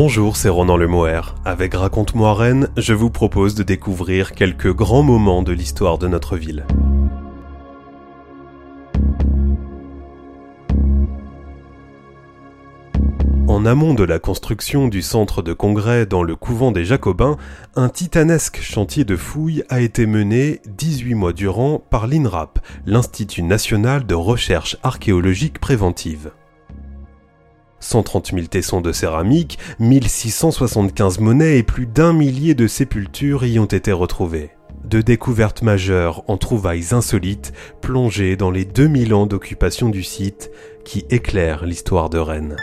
Bonjour, 0.00 0.36
c'est 0.36 0.48
Ronan 0.48 0.76
Lemoer. 0.76 1.34
Avec 1.44 1.74
Raconte-moi 1.74 2.32
Rennes, 2.32 2.68
je 2.76 2.94
vous 2.94 3.10
propose 3.10 3.56
de 3.56 3.64
découvrir 3.64 4.30
quelques 4.30 4.72
grands 4.72 5.02
moments 5.02 5.42
de 5.42 5.50
l'histoire 5.50 5.98
de 5.98 6.06
notre 6.06 6.36
ville. 6.36 6.64
En 13.48 13.66
amont 13.66 13.94
de 13.94 14.04
la 14.04 14.20
construction 14.20 14.86
du 14.86 15.02
centre 15.02 15.42
de 15.42 15.52
congrès 15.52 16.06
dans 16.06 16.22
le 16.22 16.36
couvent 16.36 16.70
des 16.70 16.84
Jacobins, 16.84 17.36
un 17.74 17.88
titanesque 17.88 18.60
chantier 18.62 19.04
de 19.04 19.16
fouilles 19.16 19.64
a 19.68 19.80
été 19.80 20.06
mené 20.06 20.60
18 20.68 21.14
mois 21.14 21.32
durant 21.32 21.80
par 21.80 22.06
l'INRAP, 22.06 22.60
l'Institut 22.86 23.42
national 23.42 24.06
de 24.06 24.14
recherche 24.14 24.76
archéologique 24.84 25.58
préventive. 25.58 26.30
130 27.80 28.32
000 28.32 28.46
tessons 28.46 28.80
de 28.80 28.92
céramique, 28.92 29.58
1675 29.78 31.20
monnaies 31.20 31.58
et 31.58 31.62
plus 31.62 31.86
d'un 31.86 32.12
millier 32.12 32.54
de 32.54 32.66
sépultures 32.66 33.44
y 33.44 33.58
ont 33.58 33.66
été 33.66 33.92
retrouvées. 33.92 34.50
De 34.84 35.00
découvertes 35.00 35.62
majeures 35.62 36.22
en 36.28 36.36
trouvailles 36.36 36.94
insolites 36.94 37.52
plongées 37.80 38.36
dans 38.36 38.50
les 38.50 38.64
2000 38.64 39.14
ans 39.14 39.26
d'occupation 39.26 39.88
du 39.88 40.02
site 40.02 40.50
qui 40.84 41.04
éclairent 41.10 41.66
l'histoire 41.66 42.08
de 42.08 42.18
Rennes. 42.18 42.56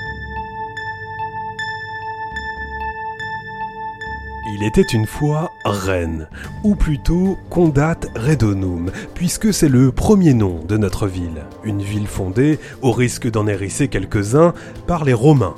Il 4.57 4.63
était 4.63 4.83
une 4.83 5.05
fois 5.05 5.51
Rennes, 5.65 6.29
ou 6.63 6.75
plutôt 6.75 7.37
Condat 7.49 7.99
Redonum, 8.15 8.89
puisque 9.13 9.53
c'est 9.53 9.67
le 9.67 9.91
premier 9.91 10.33
nom 10.33 10.61
de 10.65 10.77
notre 10.77 11.07
ville. 11.07 11.43
Une 11.65 11.81
ville 11.81 12.07
fondée, 12.07 12.57
au 12.81 12.93
risque 12.93 13.29
d'en 13.29 13.47
hérisser 13.47 13.89
quelques-uns, 13.89 14.53
par 14.87 15.03
les 15.03 15.11
Romains. 15.13 15.55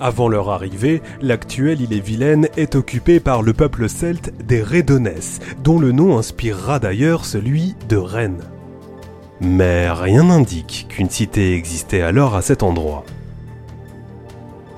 Avant 0.00 0.30
leur 0.30 0.48
arrivée, 0.48 1.02
l'actuelle 1.20 1.82
île-et-Vilaine 1.82 2.48
est 2.56 2.74
occupée 2.74 3.20
par 3.20 3.42
le 3.42 3.52
peuple 3.52 3.86
celte 3.86 4.32
des 4.42 4.62
Redonès, 4.62 5.40
dont 5.62 5.78
le 5.78 5.92
nom 5.92 6.16
inspirera 6.16 6.78
d'ailleurs 6.78 7.26
celui 7.26 7.74
de 7.90 7.96
Rennes. 7.96 8.44
Mais 9.42 9.90
rien 9.90 10.24
n'indique 10.24 10.86
qu'une 10.88 11.10
cité 11.10 11.52
existait 11.52 12.00
alors 12.00 12.34
à 12.34 12.40
cet 12.40 12.62
endroit. 12.62 13.04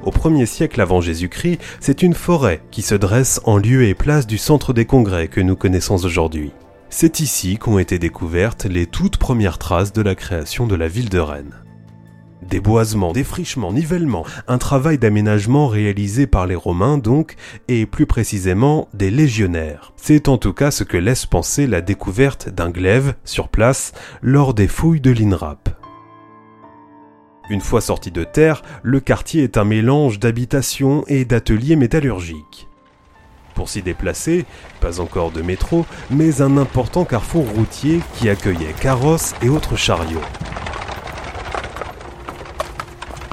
Au 0.03 0.11
1er 0.11 0.47
siècle 0.47 0.81
avant 0.81 1.03
Jésus-Christ, 1.03 1.61
c'est 1.79 2.03
une 2.03 2.15
forêt 2.15 2.62
qui 2.70 2.81
se 2.81 2.95
dresse 2.95 3.41
en 3.45 3.59
lieu 3.59 3.84
et 3.84 3.95
place 3.95 4.27
du 4.27 4.39
centre 4.39 4.73
des 4.73 4.87
congrès 4.87 5.29
que 5.29 5.43
nous 5.43 5.56
connaissons 5.56 6.03
aujourd'hui. 6.05 6.53
C'est 6.89 7.20
ici 7.20 7.59
qu'ont 7.59 7.79
été 7.79 7.98
découvertes 7.98 8.65
les 8.65 8.87
toutes 8.87 9.19
premières 9.19 9.59
traces 9.59 9.93
de 9.93 10.01
la 10.01 10.15
création 10.15 10.67
de 10.67 10.75
la 10.75 10.89
ville 10.89 11.11
de 11.11 11.19
Rennes. 11.19 11.55
Déboisement, 12.48 13.12
défrichement, 13.12 13.75
nivellement, 13.75 14.25
un 14.48 14.56
travail 14.56 14.97
d'aménagement 14.97 15.69
réalisé 15.69 16.27
par 16.27 16.47
les 16.47 16.55
Romains 16.55 16.97
donc, 16.97 17.37
et 17.69 17.84
plus 17.84 18.06
précisément 18.06 18.89
des 18.95 19.11
légionnaires. 19.11 19.93
C'est 19.97 20.28
en 20.28 20.39
tout 20.39 20.55
cas 20.55 20.71
ce 20.71 20.83
que 20.83 20.97
laisse 20.97 21.27
penser 21.27 21.67
la 21.67 21.83
découverte 21.83 22.48
d'un 22.48 22.71
glaive 22.71 23.15
sur 23.25 23.48
place 23.48 23.93
lors 24.23 24.55
des 24.55 24.69
fouilles 24.69 25.03
de 25.03 25.11
l'INRAP. 25.11 25.80
Une 27.51 27.61
fois 27.61 27.81
sorti 27.81 28.12
de 28.12 28.23
terre, 28.23 28.62
le 28.84 29.01
quartier 29.01 29.43
est 29.43 29.59
un 29.59 29.65
mélange 29.65 30.20
d'habitations 30.20 31.03
et 31.09 31.25
d'ateliers 31.25 31.75
métallurgiques. 31.75 32.69
Pour 33.55 33.69
s'y 33.69 33.83
déplacer, 33.83 34.45
pas 34.81 35.01
encore 35.01 35.33
de 35.33 35.43
métro, 35.43 35.84
mais 36.12 36.43
un 36.43 36.56
important 36.56 37.05
carrefour 37.05 37.45
routier 37.51 38.01
qui 38.15 38.28
accueillait 38.28 38.73
carrosses 38.81 39.34
et 39.43 39.48
autres 39.48 39.75
chariots. 39.75 40.21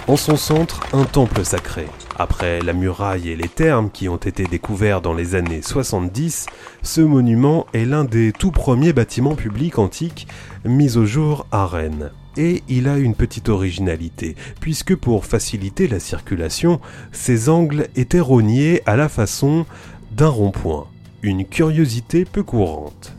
En 0.08 0.18
son 0.18 0.36
centre, 0.36 0.82
un 0.94 1.04
temple 1.04 1.46
sacré. 1.46 1.86
Après 2.18 2.60
la 2.62 2.74
muraille 2.74 3.30
et 3.30 3.36
les 3.36 3.50
thermes 3.50 3.92
qui 3.92 4.10
ont 4.10 4.18
été 4.18 4.46
découverts 4.46 5.02
dans 5.02 5.14
les 5.14 5.36
années 5.36 5.62
70, 5.62 6.48
ce 6.82 7.02
monument 7.02 7.68
est 7.74 7.86
l'un 7.86 8.04
des 8.04 8.32
tout 8.32 8.52
premiers 8.52 8.94
bâtiments 8.94 9.36
publics 9.36 9.78
antiques 9.78 10.28
mis 10.66 10.98
au 10.98 11.06
jour 11.06 11.46
à 11.52 11.68
Rennes. 11.68 12.10
Et 12.38 12.64
il 12.70 12.88
a 12.88 12.98
une 12.98 13.16
petite 13.16 13.50
originalité, 13.50 14.36
puisque 14.60 14.96
pour 14.96 15.26
faciliter 15.26 15.88
la 15.88 16.00
circulation, 16.00 16.80
ses 17.12 17.50
angles 17.50 17.88
étaient 17.96 18.20
rognés 18.20 18.82
à 18.86 18.96
la 18.96 19.10
façon 19.10 19.66
d'un 20.12 20.30
rond-point, 20.30 20.88
une 21.24 21.46
curiosité 21.46 22.26
peu 22.26 22.44
courante. 22.44 23.14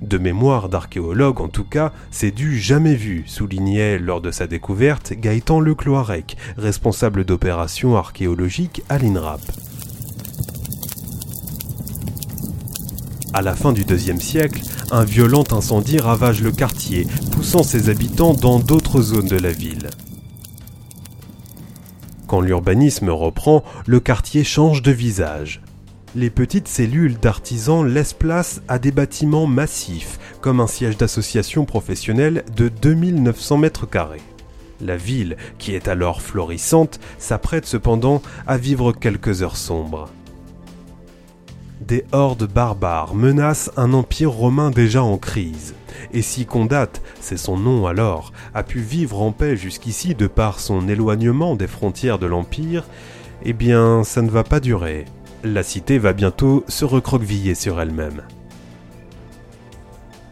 De 0.00 0.18
mémoire 0.18 0.68
d'archéologue 0.68 1.40
en 1.40 1.48
tout 1.48 1.64
cas, 1.64 1.92
c'est 2.10 2.32
du 2.32 2.58
jamais 2.58 2.96
vu, 2.96 3.22
soulignait 3.26 3.98
lors 3.98 4.20
de 4.20 4.32
sa 4.32 4.48
découverte 4.48 5.12
Gaëtan 5.12 5.60
Lecloirec, 5.60 6.36
responsable 6.56 7.24
d'opérations 7.24 7.96
archéologiques 7.96 8.82
à 8.88 8.98
l'INRAP. 8.98 9.40
À 13.34 13.40
la 13.40 13.54
fin 13.54 13.72
du 13.72 13.84
deuxième 13.84 14.20
siècle, 14.20 14.60
un 14.90 15.04
violent 15.04 15.44
incendie 15.52 15.98
ravage 15.98 16.42
le 16.42 16.52
quartier, 16.52 17.06
poussant 17.30 17.62
ses 17.62 17.88
habitants 17.88 18.34
dans 18.34 18.58
d'autres 18.58 19.00
zones 19.00 19.26
de 19.26 19.38
la 19.38 19.52
ville. 19.52 19.88
Quand 22.26 22.42
l'urbanisme 22.42 23.08
reprend, 23.08 23.64
le 23.86 24.00
quartier 24.00 24.44
change 24.44 24.82
de 24.82 24.90
visage. 24.90 25.62
Les 26.14 26.28
petites 26.28 26.68
cellules 26.68 27.18
d'artisans 27.18 27.86
laissent 27.86 28.12
place 28.12 28.60
à 28.68 28.78
des 28.78 28.92
bâtiments 28.92 29.46
massifs, 29.46 30.18
comme 30.42 30.60
un 30.60 30.66
siège 30.66 30.98
d'association 30.98 31.64
professionnelle 31.64 32.44
de 32.54 32.68
2900 32.68 33.56
mètres 33.56 33.88
carrés. 33.88 34.20
La 34.82 34.98
ville, 34.98 35.38
qui 35.58 35.74
est 35.74 35.88
alors 35.88 36.20
florissante, 36.20 37.00
s'apprête 37.16 37.64
cependant 37.64 38.20
à 38.46 38.58
vivre 38.58 38.92
quelques 38.92 39.42
heures 39.42 39.56
sombres 39.56 40.10
des 41.92 42.06
hordes 42.12 42.50
barbares 42.50 43.14
menacent 43.14 43.70
un 43.76 43.92
empire 43.92 44.30
romain 44.30 44.70
déjà 44.70 45.02
en 45.02 45.18
crise. 45.18 45.74
Et 46.14 46.22
si 46.22 46.46
Condat, 46.46 46.88
c'est 47.20 47.36
son 47.36 47.58
nom 47.58 47.86
alors, 47.86 48.32
a 48.54 48.62
pu 48.62 48.78
vivre 48.78 49.20
en 49.20 49.30
paix 49.30 49.58
jusqu'ici 49.58 50.14
de 50.14 50.26
par 50.26 50.58
son 50.58 50.88
éloignement 50.88 51.54
des 51.54 51.66
frontières 51.66 52.18
de 52.18 52.24
l'empire, 52.24 52.84
eh 53.44 53.52
bien 53.52 54.04
ça 54.04 54.22
ne 54.22 54.30
va 54.30 54.42
pas 54.42 54.58
durer. 54.58 55.04
La 55.44 55.62
cité 55.62 55.98
va 55.98 56.14
bientôt 56.14 56.64
se 56.66 56.86
recroqueviller 56.86 57.54
sur 57.54 57.78
elle-même. 57.78 58.22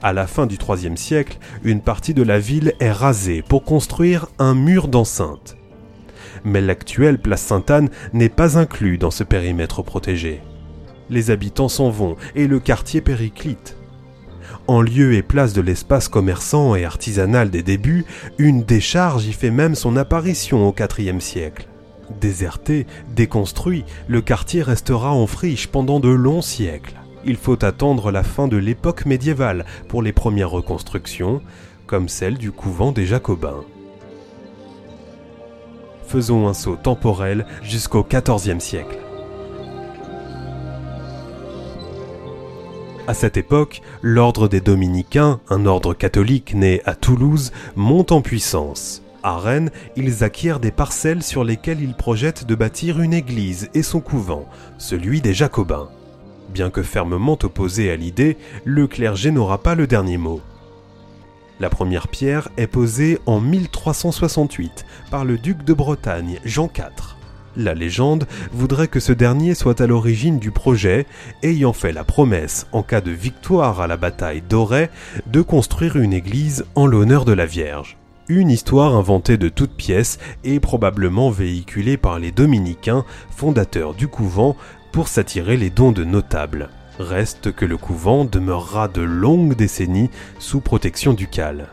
À 0.03 0.15
la 0.15 0.27
fin 0.27 0.47
du 0.47 0.56
IIIe 0.56 0.97
siècle, 0.97 1.37
une 1.62 1.82
partie 1.82 2.15
de 2.15 2.22
la 2.22 2.38
ville 2.38 2.72
est 2.81 2.91
rasée 2.91 3.42
pour 3.42 3.65
construire 3.65 4.28
un 4.38 4.54
mur 4.54 4.88
d'enceinte. 4.88 5.59
Mais 6.42 6.62
l'actuelle 6.62 7.19
place 7.19 7.42
Sainte-Anne 7.42 7.91
n'est 8.15 8.31
pas 8.31 8.56
inclus 8.56 8.97
dans 8.97 9.10
ce 9.10 9.25
périmètre 9.25 9.82
protégé 9.82 10.41
les 11.10 11.31
habitants 11.31 11.69
s'en 11.69 11.91
vont 11.91 12.16
et 12.34 12.47
le 12.47 12.60
quartier 12.60 13.00
périclite. 13.00 13.76
En 14.66 14.82
lieu 14.82 15.15
et 15.15 15.22
place 15.22 15.53
de 15.53 15.60
l'espace 15.60 16.09
commerçant 16.09 16.75
et 16.75 16.84
artisanal 16.84 17.50
des 17.50 17.62
débuts, 17.62 18.04
une 18.38 18.62
décharge 18.62 19.26
y 19.26 19.32
fait 19.32 19.50
même 19.50 19.75
son 19.75 19.97
apparition 19.97 20.69
au 20.69 20.75
IVe 20.98 21.21
siècle. 21.21 21.66
Déserté, 22.21 22.87
déconstruit, 23.15 23.84
le 24.09 24.21
quartier 24.21 24.62
restera 24.62 25.12
en 25.12 25.26
friche 25.26 25.66
pendant 25.66 26.00
de 26.00 26.09
longs 26.09 26.43
siècles. 26.43 26.94
Il 27.25 27.37
faut 27.37 27.65
attendre 27.65 28.10
la 28.10 28.22
fin 28.22 28.48
de 28.48 28.56
l'époque 28.56 29.06
médiévale 29.06 29.65
pour 29.88 30.03
les 30.03 30.12
premières 30.12 30.50
reconstructions, 30.50 31.42
comme 31.87 32.09
celle 32.09 32.38
du 32.38 32.50
couvent 32.50 32.92
des 32.92 33.06
Jacobins. 33.06 33.65
Faisons 36.06 36.48
un 36.48 36.54
saut 36.54 36.77
temporel 36.77 37.47
jusqu'au 37.62 38.04
XIVe 38.04 38.60
siècle. 38.60 38.98
À 43.10 43.15
cette 43.15 43.37
époque, 43.37 43.82
l'ordre 44.03 44.47
des 44.47 44.60
dominicains, 44.60 45.41
un 45.48 45.66
ordre 45.66 45.94
catholique 45.94 46.54
né 46.54 46.81
à 46.84 46.94
Toulouse, 46.94 47.50
monte 47.75 48.12
en 48.12 48.22
puissance. 48.22 49.03
À 49.25 49.37
Rennes, 49.37 49.72
ils 49.97 50.22
acquièrent 50.22 50.60
des 50.60 50.71
parcelles 50.71 51.25
sur 51.25 51.43
lesquelles 51.43 51.81
ils 51.81 51.97
projettent 51.97 52.47
de 52.47 52.54
bâtir 52.54 53.01
une 53.01 53.12
église 53.12 53.68
et 53.74 53.83
son 53.83 53.98
couvent, 53.98 54.48
celui 54.78 55.21
des 55.21 55.34
Jacobins. 55.34 55.89
Bien 56.51 56.71
que 56.71 56.84
fermement 56.84 57.36
opposé 57.42 57.91
à 57.91 57.97
l'idée, 57.97 58.36
le 58.65 58.86
clergé 58.86 59.33
n'aura 59.33 59.59
pas 59.59 59.74
le 59.74 59.89
dernier 59.89 60.16
mot. 60.16 60.41
La 61.59 61.68
première 61.68 62.07
pierre 62.07 62.48
est 62.59 62.68
posée 62.68 63.18
en 63.27 63.41
1368 63.41 64.86
par 65.10 65.24
le 65.24 65.36
duc 65.36 65.65
de 65.65 65.74
Bretagne, 65.74 66.39
Jean 66.45 66.71
IV. 66.72 67.20
La 67.56 67.74
légende 67.74 68.26
voudrait 68.52 68.88
que 68.88 69.00
ce 69.00 69.12
dernier 69.12 69.54
soit 69.54 69.80
à 69.80 69.86
l'origine 69.86 70.38
du 70.38 70.50
projet, 70.50 71.06
ayant 71.42 71.72
fait 71.72 71.92
la 71.92 72.04
promesse, 72.04 72.66
en 72.72 72.82
cas 72.82 73.00
de 73.00 73.10
victoire 73.10 73.80
à 73.80 73.86
la 73.86 73.97
bataille 73.97 74.42
d'Auray, 74.42 74.91
de 75.26 75.42
construire 75.42 75.97
une 75.97 76.12
église 76.12 76.64
en 76.74 76.86
l'honneur 76.86 77.24
de 77.24 77.32
la 77.32 77.47
Vierge. 77.47 77.97
Une 78.28 78.50
histoire 78.50 78.94
inventée 78.94 79.36
de 79.36 79.48
toutes 79.48 79.74
pièces 79.74 80.18
et 80.44 80.60
probablement 80.60 81.30
véhiculée 81.30 81.97
par 81.97 82.20
les 82.20 82.30
dominicains, 82.30 83.04
fondateurs 83.30 83.94
du 83.94 84.06
couvent, 84.06 84.56
pour 84.92 85.08
s'attirer 85.08 85.56
les 85.56 85.70
dons 85.70 85.92
de 85.92 86.04
notables. 86.04 86.68
Reste 87.00 87.52
que 87.52 87.64
le 87.64 87.76
couvent 87.76 88.24
demeurera 88.24 88.86
de 88.86 89.00
longues 89.00 89.56
décennies 89.56 90.10
sous 90.38 90.60
protection 90.60 91.12
ducale. 91.14 91.68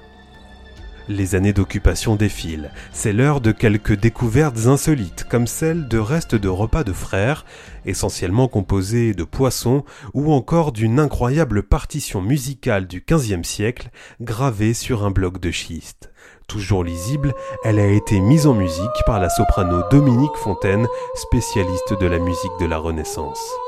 Les 1.09 1.35
années 1.35 1.53
d'occupation 1.53 2.15
défilent. 2.15 2.71
C'est 2.91 3.13
l'heure 3.13 3.39
de 3.39 3.53
quelques 3.53 3.97
découvertes 3.97 4.67
insolites, 4.67 5.25
comme 5.29 5.47
celle 5.47 5.87
de 5.87 5.97
restes 5.97 6.35
de 6.35 6.49
repas 6.49 6.83
de 6.83 6.91
frères, 6.91 7.45
essentiellement 7.85 8.49
composés 8.49 9.13
de 9.13 9.23
poissons, 9.23 9.85
ou 10.13 10.33
encore 10.33 10.73
d'une 10.73 10.99
incroyable 10.99 11.63
partition 11.63 12.21
musicale 12.21 12.87
du 12.87 13.05
XVe 13.09 13.43
siècle, 13.43 13.89
gravée 14.19 14.73
sur 14.73 15.05
un 15.05 15.11
bloc 15.11 15.39
de 15.39 15.51
schiste. 15.51 16.11
Toujours 16.47 16.83
lisible, 16.83 17.33
elle 17.63 17.79
a 17.79 17.87
été 17.87 18.19
mise 18.19 18.47
en 18.47 18.53
musique 18.53 19.03
par 19.05 19.19
la 19.19 19.29
soprano 19.29 19.83
Dominique 19.89 20.35
Fontaine, 20.35 20.87
spécialiste 21.15 21.93
de 21.99 22.05
la 22.05 22.19
musique 22.19 22.59
de 22.59 22.65
la 22.65 22.77
Renaissance. 22.77 23.66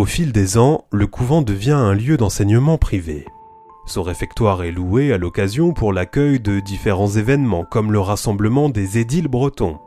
Au 0.00 0.06
fil 0.06 0.32
des 0.32 0.56
ans, 0.56 0.86
le 0.92 1.06
couvent 1.06 1.42
devient 1.42 1.72
un 1.72 1.92
lieu 1.92 2.16
d'enseignement 2.16 2.78
privé. 2.78 3.26
Son 3.84 4.02
réfectoire 4.02 4.62
est 4.62 4.72
loué 4.72 5.12
à 5.12 5.18
l'occasion 5.18 5.74
pour 5.74 5.92
l'accueil 5.92 6.40
de 6.40 6.58
différents 6.58 7.10
événements 7.10 7.66
comme 7.66 7.92
le 7.92 8.00
rassemblement 8.00 8.70
des 8.70 8.96
édiles 8.96 9.28
bretons, 9.28 9.78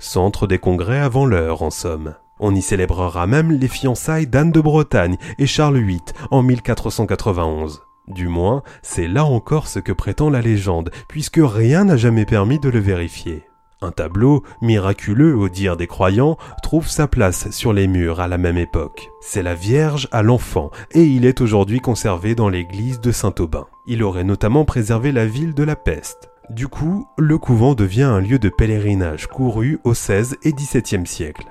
centre 0.00 0.48
des 0.48 0.58
congrès 0.58 0.98
avant 0.98 1.24
l'heure 1.24 1.62
en 1.62 1.70
somme. 1.70 2.16
On 2.40 2.52
y 2.52 2.62
célébrera 2.62 3.28
même 3.28 3.52
les 3.52 3.68
fiançailles 3.68 4.26
d'Anne 4.26 4.50
de 4.50 4.60
Bretagne 4.60 5.18
et 5.38 5.46
Charles 5.46 5.78
VIII 5.78 6.00
en 6.32 6.42
1491. 6.42 7.82
Du 8.08 8.26
moins, 8.26 8.64
c'est 8.82 9.06
là 9.06 9.24
encore 9.24 9.68
ce 9.68 9.78
que 9.78 9.92
prétend 9.92 10.30
la 10.30 10.42
légende, 10.42 10.90
puisque 11.08 11.40
rien 11.40 11.84
n'a 11.84 11.96
jamais 11.96 12.26
permis 12.26 12.58
de 12.58 12.70
le 12.70 12.80
vérifier. 12.80 13.44
Un 13.82 13.92
tableau, 13.92 14.42
miraculeux 14.60 15.34
au 15.34 15.48
dire 15.48 15.78
des 15.78 15.86
croyants, 15.86 16.36
trouve 16.62 16.86
sa 16.86 17.08
place 17.08 17.50
sur 17.50 17.72
les 17.72 17.86
murs 17.86 18.20
à 18.20 18.28
la 18.28 18.36
même 18.36 18.58
époque. 18.58 19.08
C'est 19.22 19.42
la 19.42 19.54
Vierge 19.54 20.06
à 20.12 20.22
l'enfant, 20.22 20.70
et 20.90 21.04
il 21.04 21.24
est 21.24 21.40
aujourd'hui 21.40 21.80
conservé 21.80 22.34
dans 22.34 22.50
l'église 22.50 23.00
de 23.00 23.10
Saint-Aubin. 23.10 23.66
Il 23.86 24.02
aurait 24.02 24.24
notamment 24.24 24.66
préservé 24.66 25.12
la 25.12 25.24
ville 25.24 25.54
de 25.54 25.62
la 25.62 25.76
peste. 25.76 26.28
Du 26.50 26.68
coup, 26.68 27.06
le 27.16 27.38
couvent 27.38 27.74
devient 27.74 28.02
un 28.02 28.20
lieu 28.20 28.38
de 28.38 28.50
pèlerinage 28.50 29.28
couru 29.28 29.78
au 29.84 29.94
XVIe 29.94 30.36
et 30.42 30.52
XVIIe 30.52 31.06
siècle. 31.06 31.46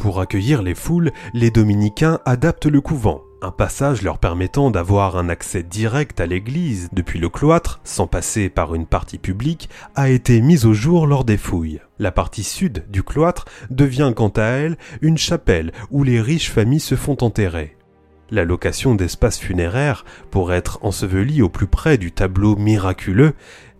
Pour 0.00 0.20
accueillir 0.20 0.62
les 0.62 0.74
foules, 0.74 1.12
les 1.32 1.52
dominicains 1.52 2.18
adaptent 2.24 2.66
le 2.66 2.80
couvent, 2.80 3.22
un 3.44 3.50
passage 3.50 4.00
leur 4.00 4.18
permettant 4.18 4.70
d'avoir 4.70 5.16
un 5.16 5.28
accès 5.28 5.62
direct 5.62 6.18
à 6.18 6.26
l'église 6.26 6.88
depuis 6.92 7.18
le 7.18 7.28
cloître, 7.28 7.80
sans 7.84 8.06
passer 8.06 8.48
par 8.48 8.74
une 8.74 8.86
partie 8.86 9.18
publique, 9.18 9.68
a 9.94 10.08
été 10.08 10.40
mis 10.40 10.64
au 10.64 10.72
jour 10.72 11.06
lors 11.06 11.24
des 11.24 11.36
fouilles. 11.36 11.80
La 11.98 12.10
partie 12.10 12.42
sud 12.42 12.86
du 12.88 13.02
cloître 13.02 13.44
devient 13.70 14.12
quant 14.16 14.32
à 14.36 14.44
elle 14.44 14.78
une 15.02 15.18
chapelle 15.18 15.72
où 15.90 16.04
les 16.04 16.22
riches 16.22 16.50
familles 16.50 16.80
se 16.80 16.94
font 16.94 17.18
enterrer. 17.20 17.76
La 18.30 18.46
location 18.46 18.94
d'espaces 18.94 19.38
funéraires 19.38 20.06
pour 20.30 20.54
être 20.54 20.78
enseveli 20.80 21.42
au 21.42 21.50
plus 21.50 21.66
près 21.66 21.98
du 21.98 22.12
tableau 22.12 22.56
miraculeux 22.56 23.34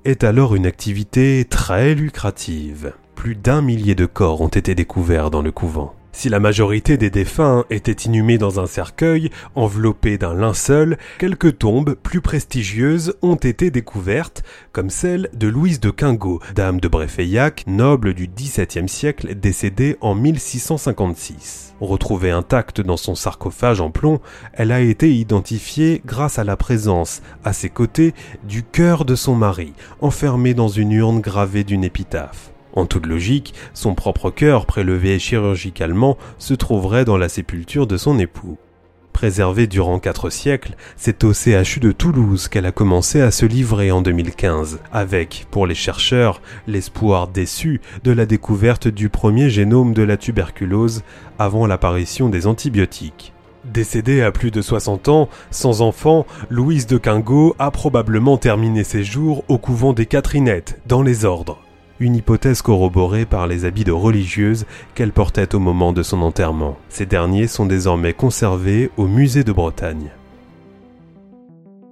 est 0.04 0.24
alors 0.24 0.54
une 0.54 0.66
activité 0.66 1.46
très 1.48 1.94
lucrative. 1.94 2.92
Plus 3.14 3.34
d'un 3.34 3.62
millier 3.62 3.94
de 3.94 4.04
corps 4.04 4.42
ont 4.42 4.48
été 4.48 4.74
découverts 4.74 5.30
dans 5.30 5.42
le 5.42 5.52
couvent. 5.52 5.94
Si 6.16 6.28
la 6.28 6.38
majorité 6.38 6.96
des 6.96 7.10
défunts 7.10 7.64
étaient 7.70 7.90
inhumés 7.92 8.38
dans 8.38 8.60
un 8.60 8.66
cercueil, 8.66 9.30
enveloppé 9.56 10.16
d'un 10.16 10.32
linceul, 10.32 10.96
quelques 11.18 11.58
tombes 11.58 11.94
plus 11.94 12.20
prestigieuses 12.20 13.14
ont 13.20 13.34
été 13.34 13.72
découvertes, 13.72 14.44
comme 14.70 14.90
celle 14.90 15.28
de 15.34 15.48
Louise 15.48 15.80
de 15.80 15.90
Quingot, 15.90 16.40
dame 16.54 16.80
de 16.80 16.86
Bréfeillac, 16.86 17.64
noble 17.66 18.14
du 18.14 18.28
XVIIe 18.28 18.88
siècle 18.88 19.34
décédée 19.34 19.96
en 20.00 20.14
1656. 20.14 21.74
Retrouvée 21.80 22.30
intacte 22.30 22.80
dans 22.80 22.96
son 22.96 23.16
sarcophage 23.16 23.80
en 23.80 23.90
plomb, 23.90 24.20
elle 24.52 24.70
a 24.70 24.80
été 24.80 25.12
identifiée 25.12 26.00
grâce 26.06 26.38
à 26.38 26.44
la 26.44 26.56
présence, 26.56 27.22
à 27.44 27.52
ses 27.52 27.70
côtés, 27.70 28.14
du 28.44 28.62
cœur 28.62 29.04
de 29.04 29.16
son 29.16 29.34
mari, 29.34 29.72
enfermé 30.00 30.54
dans 30.54 30.68
une 30.68 30.92
urne 30.92 31.20
gravée 31.20 31.64
d'une 31.64 31.82
épitaphe. 31.82 32.53
En 32.74 32.86
toute 32.86 33.06
logique, 33.06 33.54
son 33.72 33.94
propre 33.94 34.30
cœur, 34.30 34.66
prélevé 34.66 35.18
chirurgicalement, 35.20 36.18
se 36.38 36.54
trouverait 36.54 37.04
dans 37.04 37.16
la 37.16 37.28
sépulture 37.28 37.86
de 37.86 37.96
son 37.96 38.18
époux. 38.18 38.58
Préservée 39.12 39.68
durant 39.68 40.00
quatre 40.00 40.28
siècles, 40.28 40.74
c'est 40.96 41.22
au 41.22 41.32
CHU 41.32 41.78
de 41.78 41.92
Toulouse 41.92 42.48
qu'elle 42.48 42.66
a 42.66 42.72
commencé 42.72 43.20
à 43.20 43.30
se 43.30 43.46
livrer 43.46 43.92
en 43.92 44.02
2015, 44.02 44.80
avec, 44.92 45.46
pour 45.52 45.68
les 45.68 45.76
chercheurs, 45.76 46.42
l'espoir 46.66 47.28
déçu 47.28 47.80
de 48.02 48.10
la 48.10 48.26
découverte 48.26 48.88
du 48.88 49.08
premier 49.08 49.50
génome 49.50 49.94
de 49.94 50.02
la 50.02 50.16
tuberculose 50.16 51.04
avant 51.38 51.68
l'apparition 51.68 52.28
des 52.28 52.48
antibiotiques. 52.48 53.32
Décédée 53.64 54.20
à 54.20 54.32
plus 54.32 54.50
de 54.50 54.60
60 54.60 55.08
ans, 55.08 55.28
sans 55.52 55.80
enfant, 55.80 56.26
Louise 56.50 56.88
de 56.88 56.98
Quingot 56.98 57.54
a 57.60 57.70
probablement 57.70 58.36
terminé 58.36 58.82
ses 58.82 59.04
jours 59.04 59.44
au 59.46 59.58
couvent 59.58 59.92
des 59.92 60.06
Catherinettes, 60.06 60.80
dans 60.86 61.02
les 61.02 61.24
ordres 61.24 61.63
une 62.00 62.16
hypothèse 62.16 62.62
corroborée 62.62 63.24
par 63.26 63.46
les 63.46 63.64
habits 63.64 63.84
de 63.84 63.92
religieuse 63.92 64.66
qu'elle 64.94 65.12
portait 65.12 65.54
au 65.54 65.58
moment 65.58 65.92
de 65.92 66.02
son 66.02 66.22
enterrement. 66.22 66.76
Ces 66.88 67.06
derniers 67.06 67.46
sont 67.46 67.66
désormais 67.66 68.12
conservés 68.12 68.90
au 68.96 69.06
musée 69.06 69.44
de 69.44 69.52
Bretagne. 69.52 70.10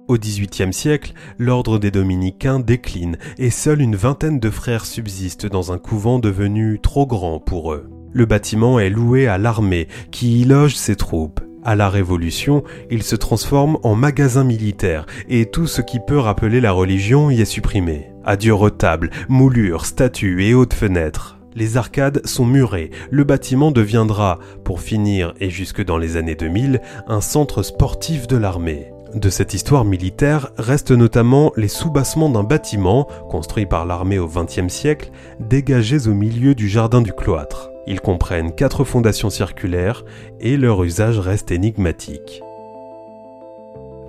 Au 0.09 0.17
XVIIIe 0.17 0.73
siècle, 0.73 1.13
l'ordre 1.37 1.79
des 1.79 1.89
dominicains 1.89 2.59
décline 2.59 3.17
et 3.37 3.49
seule 3.49 3.81
une 3.81 3.95
vingtaine 3.95 4.39
de 4.39 4.49
frères 4.49 4.85
subsistent 4.85 5.45
dans 5.45 5.71
un 5.71 5.77
couvent 5.77 6.19
devenu 6.19 6.79
trop 6.81 7.07
grand 7.07 7.39
pour 7.39 7.73
eux. 7.73 7.89
Le 8.11 8.25
bâtiment 8.25 8.79
est 8.79 8.89
loué 8.89 9.27
à 9.27 9.37
l'armée 9.37 9.87
qui 10.11 10.41
y 10.41 10.45
loge 10.45 10.75
ses 10.75 10.97
troupes. 10.97 11.39
À 11.65 11.75
la 11.75 11.89
Révolution, 11.89 12.63
il 12.91 13.03
se 13.03 13.15
transforme 13.15 13.77
en 13.83 13.95
magasin 13.95 14.43
militaire 14.43 15.05
et 15.29 15.45
tout 15.45 15.65
ce 15.65 15.81
qui 15.81 15.99
peut 16.05 16.19
rappeler 16.19 16.59
la 16.59 16.73
religion 16.73 17.29
y 17.29 17.41
est 17.41 17.45
supprimé. 17.45 18.11
Adieu 18.25 18.53
retable, 18.53 19.09
moulures, 19.29 19.85
statues 19.85 20.43
et 20.45 20.53
hautes 20.53 20.73
fenêtres. 20.73 21.37
Les 21.55 21.77
arcades 21.77 22.25
sont 22.25 22.45
murées, 22.45 22.89
le 23.11 23.23
bâtiment 23.23 23.71
deviendra, 23.71 24.39
pour 24.65 24.81
finir 24.81 25.33
et 25.39 25.49
jusque 25.49 25.83
dans 25.83 25.97
les 25.97 26.17
années 26.17 26.35
2000, 26.35 26.81
un 27.07 27.21
centre 27.21 27.63
sportif 27.63 28.27
de 28.27 28.37
l'armée. 28.37 28.91
De 29.13 29.29
cette 29.29 29.53
histoire 29.53 29.85
militaire 29.85 30.49
restent 30.57 30.91
notamment 30.91 31.53
les 31.55 31.67
soubassements 31.67 32.29
d'un 32.29 32.43
bâtiment, 32.43 33.07
construit 33.29 33.67
par 33.67 33.85
l'armée 33.85 34.19
au 34.19 34.27
XXe 34.27 34.73
siècle, 34.73 35.11
dégagés 35.39 36.07
au 36.07 36.13
milieu 36.13 36.55
du 36.55 36.67
jardin 36.67 37.01
du 37.01 37.13
cloître. 37.13 37.72
Ils 37.85 38.01
comprennent 38.01 38.53
quatre 38.53 38.83
fondations 38.83 39.29
circulaires 39.29 40.05
et 40.39 40.57
leur 40.57 40.83
usage 40.83 41.19
reste 41.19 41.51
énigmatique. 41.51 42.41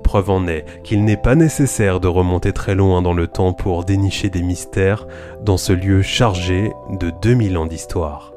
Preuve 0.04 0.30
en 0.30 0.46
est 0.46 0.64
qu'il 0.84 1.04
n'est 1.04 1.16
pas 1.16 1.34
nécessaire 1.34 1.98
de 1.98 2.06
remonter 2.06 2.52
très 2.52 2.74
loin 2.74 3.02
dans 3.02 3.14
le 3.14 3.26
temps 3.26 3.52
pour 3.52 3.84
dénicher 3.84 4.30
des 4.30 4.42
mystères 4.42 5.06
dans 5.42 5.56
ce 5.56 5.72
lieu 5.72 6.02
chargé 6.02 6.72
de 6.90 7.10
2000 7.22 7.58
ans 7.58 7.66
d'histoire. 7.66 8.32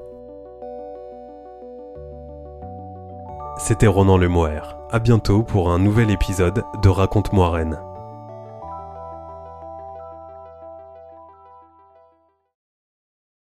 C'était 3.60 3.88
Ronan 3.88 4.18
Lemoire. 4.18 4.78
À 4.92 5.00
bientôt 5.00 5.44
pour 5.44 5.70
un 5.72 5.80
nouvel 5.80 6.10
épisode 6.10 6.64
de 6.82 6.90
Raconte-moi 6.90 7.50
Rennes. 7.50 7.80